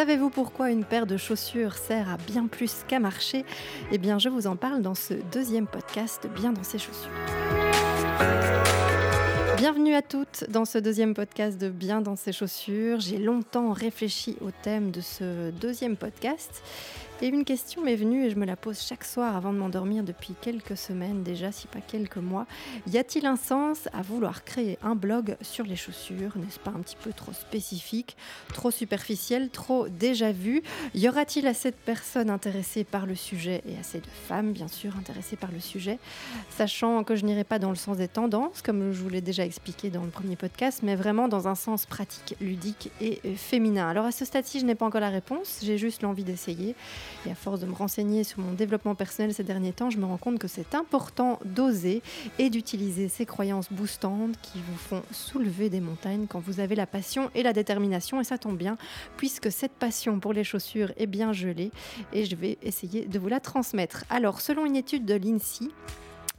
[0.00, 3.44] Savez-vous pourquoi une paire de chaussures sert à bien plus qu'à marcher?
[3.92, 7.10] Eh bien, je vous en parle dans ce deuxième podcast Bien dans ses chaussures.
[9.58, 12.98] Bienvenue à toutes dans ce deuxième podcast de Bien dans ses chaussures.
[12.98, 16.62] J'ai longtemps réfléchi au thème de ce deuxième podcast
[17.22, 20.04] et une question m'est venue et je me la pose chaque soir avant de m'endormir
[20.04, 22.46] depuis quelques semaines déjà, si pas quelques mois.
[22.86, 26.80] Y a-t-il un sens à vouloir créer un blog sur les chaussures N'est-ce pas un
[26.80, 28.16] petit peu trop spécifique,
[28.54, 30.62] trop superficiel, trop déjà vu?
[30.94, 34.96] Y aura-t-il assez de personnes intéressées par le sujet et assez de femmes, bien sûr,
[34.96, 35.98] intéressées par le sujet?
[36.48, 39.44] Sachant que je n'irai pas dans le sens des tendances, comme je vous l'ai déjà
[39.44, 43.88] expliqué dans le premier podcast, mais vraiment dans un sens pratique, ludique et féminin.
[43.88, 46.74] Alors à ce stade-ci, je n'ai pas encore la réponse, j'ai juste l'envie d'essayer.
[47.26, 50.04] Et à force de me renseigner sur mon développement personnel ces derniers temps, je me
[50.04, 52.02] rends compte que c'est important d'oser
[52.38, 56.86] et d'utiliser ces croyances boostantes qui vous font soulever des montagnes quand vous avez la
[56.86, 58.20] passion et la détermination.
[58.20, 58.76] Et ça tombe bien,
[59.16, 61.70] puisque cette passion pour les chaussures est bien gelée
[62.12, 64.04] et je vais essayer de vous la transmettre.
[64.10, 65.68] Alors, selon une étude de l'INSEE,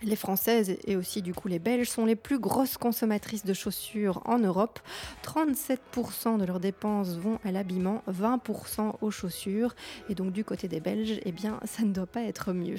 [0.03, 4.21] les Françaises et aussi du coup les Belges sont les plus grosses consommatrices de chaussures
[4.25, 4.79] en Europe.
[5.23, 9.75] 37% de leurs dépenses vont à l'habillement, 20% aux chaussures.
[10.09, 12.77] Et donc du côté des Belges, eh bien ça ne doit pas être mieux.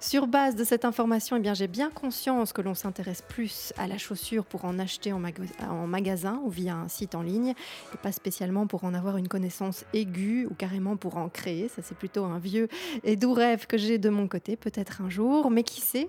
[0.00, 3.86] Sur base de cette information, eh bien j'ai bien conscience que l'on s'intéresse plus à
[3.86, 5.22] la chaussure pour en acheter en,
[5.68, 7.54] en, magasin ou via un site en ligne,
[7.94, 11.68] et pas spécialement pour en avoir une connaissance aiguë ou carrément pour en créer.
[11.68, 12.68] Ça c'est plutôt un vieux
[13.02, 15.50] et doux rêve que j'ai de mon côté, peut-être un jour.
[15.50, 16.08] Mais qui sait?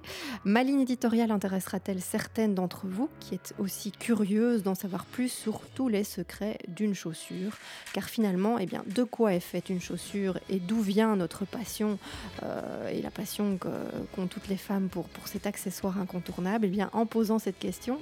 [0.56, 5.60] Ma ligne éditoriale intéressera-t-elle certaines d'entre vous qui êtes aussi curieuses d'en savoir plus sur
[5.76, 7.58] tous les secrets d'une chaussure
[7.92, 12.00] Car finalement, eh de quoi est faite une chaussure et d'où vient notre passion
[12.44, 16.68] euh, et la passion qu'ont toutes les femmes pour, pour cet accessoire incontournable?
[16.68, 18.00] Eh bien, en posant cette question,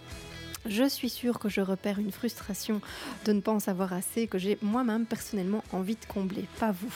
[0.65, 2.81] je suis sûre que je repère une frustration
[3.25, 6.93] de ne pas en savoir assez, que j'ai moi-même personnellement envie de combler, pas vous.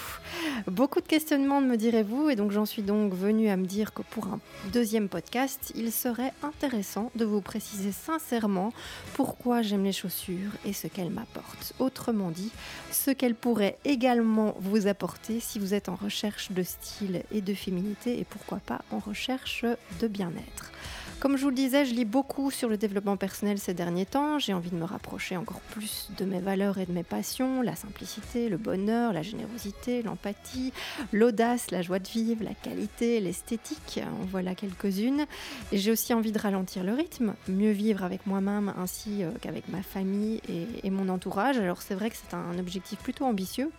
[0.67, 4.01] Beaucoup de questionnements, me direz-vous, et donc j'en suis donc venue à me dire que
[4.01, 4.39] pour un
[4.71, 8.73] deuxième podcast, il serait intéressant de vous préciser sincèrement
[9.13, 11.73] pourquoi j'aime les chaussures et ce qu'elles m'apportent.
[11.79, 12.51] Autrement dit,
[12.91, 17.53] ce qu'elles pourraient également vous apporter si vous êtes en recherche de style et de
[17.53, 19.65] féminité, et pourquoi pas en recherche
[19.99, 20.71] de bien-être.
[21.19, 24.37] Comme je vous le disais, je lis beaucoup sur le développement personnel ces derniers temps.
[24.37, 27.75] J'ai envie de me rapprocher encore plus de mes valeurs et de mes passions, la
[27.75, 30.73] simplicité, le bonheur, la générosité, l'empathie,
[31.11, 33.99] l'audace, la joie de vivre, la qualité, l'esthétique.
[34.03, 35.25] En voilà quelques-unes.
[35.71, 39.67] Et j'ai aussi envie de ralentir le rythme, mieux vivre avec moi-même ainsi euh, qu'avec
[39.69, 41.57] ma famille et, et mon entourage.
[41.57, 43.71] Alors c'est vrai que c'est un objectif plutôt ambitieux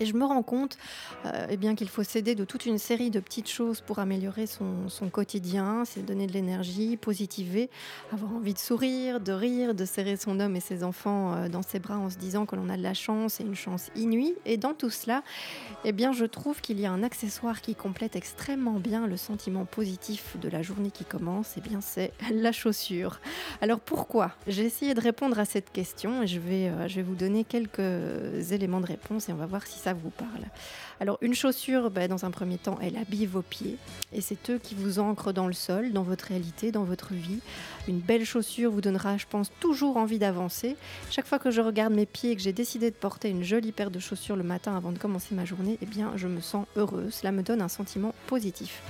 [0.00, 0.76] et je me rends compte
[1.26, 4.88] euh, eh qu'il faut s'aider de toute une série de petites choses pour améliorer son,
[4.88, 7.70] son quotidien, c'est donner de l'énergie, positiver,
[8.12, 11.62] avoir envie de sourire, de rire, de serrer son homme et ses enfants euh, dans
[11.62, 14.34] ses bras en se disant que l'on a de la chance et une chance inouïe.
[14.44, 15.22] Et dans tout cela,
[15.84, 19.64] eh bien, je trouve qu'il y a un accessoire qui complète extrêmement bien le sentiment
[19.64, 21.54] positif de la journée qui commence.
[21.56, 23.20] Eh bien, c'est la chaussure.
[23.60, 24.32] Alors pourquoi?
[24.46, 27.44] J'ai essayé de répondre à cette question et je vais, euh, je vais vous donner
[27.44, 30.46] quelques éléments de réponse et on va voir si vous parle.
[31.00, 33.76] Alors une chaussure, bah, dans un premier temps, elle habille vos pieds
[34.12, 37.40] et c'est eux qui vous ancrent dans le sol, dans votre réalité, dans votre vie.
[37.88, 40.76] Une belle chaussure vous donnera, je pense, toujours envie d'avancer.
[41.10, 43.72] Chaque fois que je regarde mes pieds et que j'ai décidé de porter une jolie
[43.72, 46.66] paire de chaussures le matin avant de commencer ma journée, eh bien je me sens
[46.76, 47.14] heureuse.
[47.14, 48.82] Cela me donne un sentiment positif.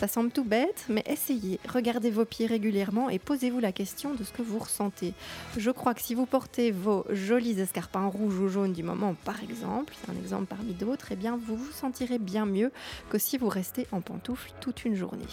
[0.00, 4.24] Ça semble tout bête, mais essayez, regardez vos pieds régulièrement et posez-vous la question de
[4.24, 5.12] ce que vous ressentez.
[5.58, 9.42] Je crois que si vous portez vos jolis escarpins rouges ou jaunes du moment, par
[9.42, 12.72] exemple, c'est un exemple parmi d'autres, eh bien vous vous sentirez bien mieux
[13.10, 15.26] que si vous restez en pantoufles toute une journée.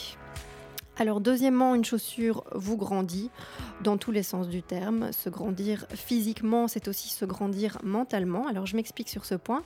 [0.99, 3.29] Alors deuxièmement, une chaussure vous grandit
[3.83, 5.11] dans tous les sens du terme.
[5.11, 8.47] Se grandir physiquement, c'est aussi se grandir mentalement.
[8.47, 9.61] Alors je m'explique sur ce point.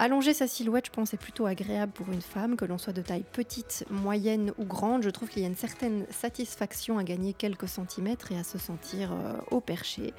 [0.00, 3.02] Allonger sa silhouette, je pense, est plutôt agréable pour une femme, que l'on soit de
[3.02, 5.04] taille petite, moyenne ou grande.
[5.04, 8.58] Je trouve qu'il y a une certaine satisfaction à gagner quelques centimètres et à se
[8.58, 10.12] sentir euh, au perché.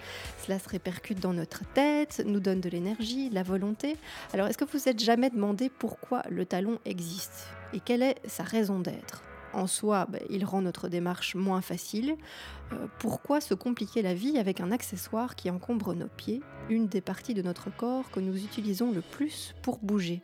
[0.46, 3.98] Cela se répercute dans notre tête, nous donne de l'énergie, de la volonté.
[4.34, 7.48] Alors est-ce que vous vous êtes jamais demandé pourquoi le talon existe?
[7.74, 9.22] Et quelle est sa raison d'être?
[9.56, 12.16] En soi, bah, il rend notre démarche moins facile.
[12.74, 17.02] Euh, pourquoi se compliquer la vie avec un accessoire qui encombre nos pieds, une des
[17.02, 20.22] parties de notre corps que nous utilisons le plus pour bouger?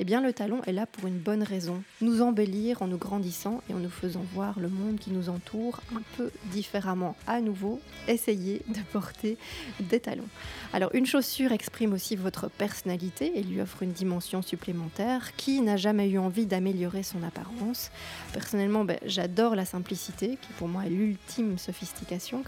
[0.00, 3.62] Eh bien, le talon est là pour une bonne raison, nous embellir en nous grandissant
[3.68, 7.14] et en nous faisant voir le monde qui nous entoure un peu différemment.
[7.26, 9.36] À nouveau, essayez de porter
[9.80, 10.28] des talons.
[10.72, 15.36] Alors, une chaussure exprime aussi votre personnalité et lui offre une dimension supplémentaire.
[15.36, 17.90] Qui n'a jamais eu envie d'améliorer son apparence
[18.32, 21.58] Personnellement, ben, j'adore la simplicité, qui pour moi est l'ultime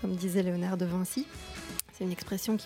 [0.00, 1.26] comme disait Léonard de Vinci.
[1.96, 2.56] C'est une expression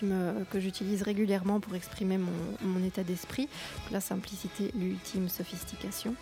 [0.49, 2.31] que j'utilise régulièrement pour exprimer mon,
[2.63, 3.47] mon état d'esprit.
[3.91, 6.15] La simplicité, l'ultime sophistication.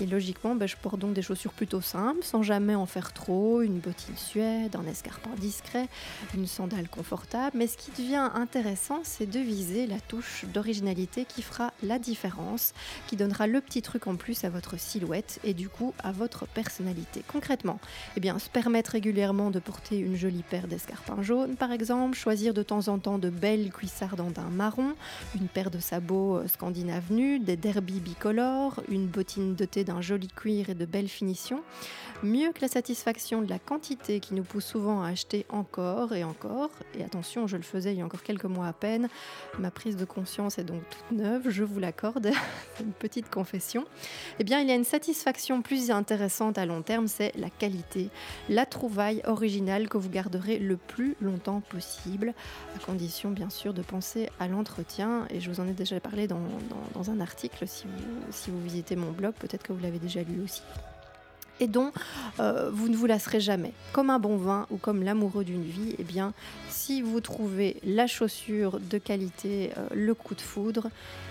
[0.00, 3.62] Et logiquement, ben, je porte donc des chaussures plutôt simples, sans jamais en faire trop,
[3.62, 5.86] une bottine suède, un escarpin discret,
[6.34, 7.56] une sandale confortable.
[7.56, 12.74] Mais ce qui devient intéressant, c'est de viser la touche d'originalité qui fera la différence,
[13.06, 16.48] qui donnera le petit truc en plus à votre silhouette et du coup à votre
[16.48, 17.22] personnalité.
[17.28, 17.78] Concrètement,
[18.16, 22.47] eh bien, se permettre régulièrement de porter une jolie paire d'escarpins jaunes, par exemple, choisir
[22.54, 24.94] de temps en temps de belles cuissardes en marron,
[25.34, 30.28] une paire de sabots euh, scandinaves nus, des derbies bicolores, une bottine dotée d'un joli
[30.28, 31.62] cuir et de belles finitions.
[32.22, 36.24] Mieux que la satisfaction de la quantité qui nous pousse souvent à acheter encore et
[36.24, 39.08] encore, et attention, je le faisais il y a encore quelques mois à peine,
[39.58, 42.30] ma prise de conscience est donc toute neuve, je vous l'accorde,
[42.80, 43.84] une petite confession,
[44.40, 48.10] eh bien il y a une satisfaction plus intéressante à long terme, c'est la qualité,
[48.48, 52.34] la trouvaille originale que vous garderez le plus longtemps possible,
[52.76, 56.26] à condition bien sûr de penser à l'entretien, et je vous en ai déjà parlé
[56.26, 56.40] dans,
[57.10, 57.86] un article, si
[58.30, 60.62] si vous visitez mon blog, peut-être que vous l'avez déjà lu aussi
[61.60, 61.92] et dont
[62.40, 63.72] euh, vous ne vous lasserez jamais.
[63.92, 66.32] Comme un bon vin ou comme l'amoureux d'une vie, eh bien,
[66.68, 70.88] si vous trouvez la chaussure de qualité, euh, le coup de foudre,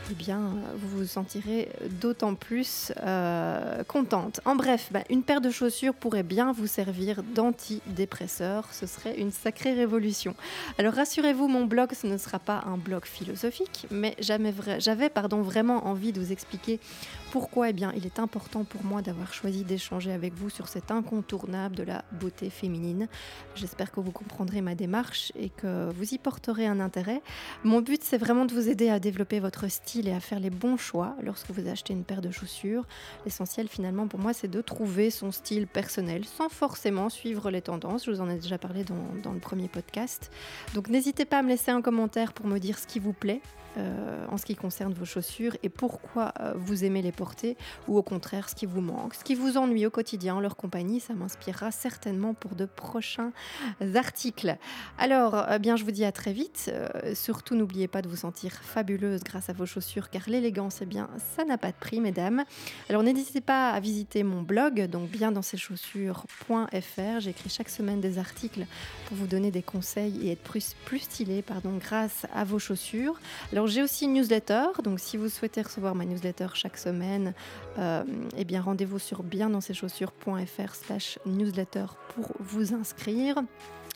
[0.09, 1.69] eh bien, vous vous sentirez
[2.01, 4.39] d'autant plus euh, contente.
[4.45, 8.68] En bref, bah, une paire de chaussures pourrait bien vous servir d'antidépresseur.
[8.71, 10.35] Ce serait une sacrée révolution.
[10.77, 14.51] Alors rassurez-vous, mon blog, ce ne sera pas un blog philosophique, mais j'avais
[15.41, 16.80] vraiment envie de vous expliquer
[17.31, 20.91] pourquoi eh bien, il est important pour moi d'avoir choisi d'échanger avec vous sur cet
[20.91, 23.07] incontournable de la beauté féminine.
[23.56, 27.21] J'espère que vous comprendrez ma démarche et que vous y porterez un intérêt.
[27.63, 30.50] Mon but, c'est vraiment de vous aider à développer votre style et à faire les
[30.50, 32.85] bons choix lorsque vous achetez une paire de chaussures.
[33.25, 38.06] L'essentiel, finalement, pour moi, c'est de trouver son style personnel sans forcément suivre les tendances.
[38.06, 40.31] Je vous en ai déjà parlé dans, dans le premier podcast.
[40.73, 43.41] Donc, n'hésitez pas à me laisser un commentaire pour me dire ce qui vous plaît
[43.77, 47.26] euh, en ce qui concerne vos chaussures et pourquoi euh, vous aimez les porter
[47.88, 50.56] ou au contraire ce qui vous manque, ce qui vous ennuie au quotidien en leur
[50.56, 51.00] compagnie.
[51.00, 53.31] Ça m'inspirera certainement pour de prochains
[53.95, 54.57] articles.
[54.97, 56.71] Alors, eh bien, je vous dis à très vite.
[56.74, 60.85] Euh, surtout, n'oubliez pas de vous sentir fabuleuse grâce à vos chaussures car l'élégance, eh
[60.85, 62.44] bien, ça n'a pas de prix, mesdames.
[62.89, 67.19] Alors, n'hésitez pas à visiter mon blog, donc bien dans ces chaussures.fr.
[67.19, 68.65] J'écris chaque semaine des articles
[69.07, 73.19] pour vous donner des conseils et être plus, plus stylé pardon, grâce à vos chaussures.
[73.51, 77.06] Alors, j'ai aussi une newsletter, donc si vous souhaitez recevoir ma newsletter chaque semaine,
[77.77, 78.04] euh,
[78.38, 83.36] eh bien rendez-vous sur biendansceschaussures.fr slash newsletter pour vous inscrire.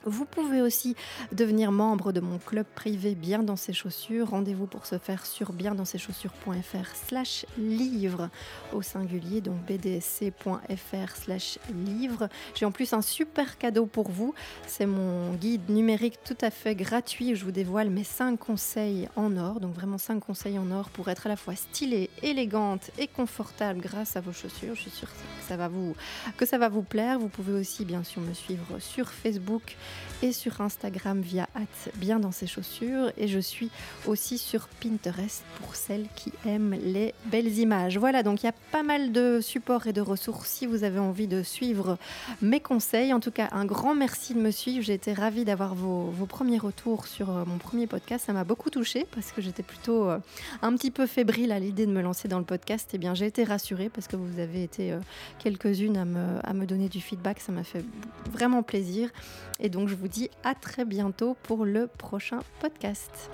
[0.06, 0.95] Vous pouvez aussi
[1.31, 4.31] devenir membre de mon club privé Bien dans ses chaussures.
[4.31, 8.30] Rendez-vous pour ce faire sur biendansceschaussures.fr slash livre
[8.74, 12.30] au singulier, donc bdsc.fr slash livre.
[12.56, 14.33] J'ai en plus un super cadeau pour vous.
[14.65, 19.07] C'est mon guide numérique tout à fait gratuit où je vous dévoile mes 5 conseils
[19.15, 19.59] en or.
[19.59, 23.81] Donc vraiment 5 conseils en or pour être à la fois stylée, élégante et confortable
[23.81, 24.74] grâce à vos chaussures.
[24.74, 25.95] Je suis sûre que ça va vous,
[26.38, 27.19] que ça va vous plaire.
[27.19, 29.77] Vous pouvez aussi bien sûr me suivre sur Facebook
[30.22, 31.48] et sur Instagram via
[31.96, 33.72] bien dans ses chaussures et je suis
[34.06, 37.98] aussi sur Pinterest pour celles qui aiment les belles images.
[37.98, 41.00] Voilà, donc il y a pas mal de supports et de ressources si vous avez
[41.00, 41.98] envie de suivre
[42.42, 43.14] mes conseils.
[43.14, 44.84] En tout cas, un grand merci de me suivre.
[44.84, 48.26] J'ai été ravie d'avoir vos, premiers retours sur euh, mon premier podcast.
[48.28, 50.20] Ça m'a beaucoup touchée parce que j'étais plutôt euh,
[50.62, 52.89] un petit peu fébrile à l'idée de me lancer dans le podcast.
[52.94, 55.00] Et eh bien, j'ai été rassurée parce que vous avez été euh,
[55.39, 57.39] quelques-unes à me, à me donner du feedback.
[57.39, 57.84] Ça m'a fait
[58.32, 59.10] vraiment plaisir.
[59.60, 63.32] Et donc, je vous dis à très bientôt pour le prochain podcast.